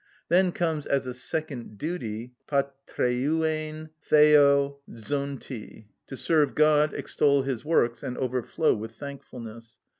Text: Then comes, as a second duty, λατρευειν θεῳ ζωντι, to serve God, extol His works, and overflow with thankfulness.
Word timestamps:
Then 0.29 0.51
comes, 0.51 0.87
as 0.87 1.05
a 1.05 1.13
second 1.13 1.77
duty, 1.77 2.33
λατρευειν 2.49 3.89
θεῳ 4.09 4.77
ζωντι, 4.91 5.89
to 6.07 6.17
serve 6.17 6.55
God, 6.55 6.95
extol 6.95 7.43
His 7.43 7.63
works, 7.63 8.01
and 8.01 8.17
overflow 8.17 8.73
with 8.73 8.95
thankfulness. 8.95 9.77